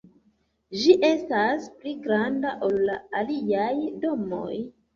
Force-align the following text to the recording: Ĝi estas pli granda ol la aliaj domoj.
Ĝi 0.83 0.95
estas 1.09 1.67
pli 1.85 1.93
granda 2.07 2.55
ol 2.71 2.75
la 2.89 2.99
aliaj 3.23 3.71
domoj. 4.09 4.53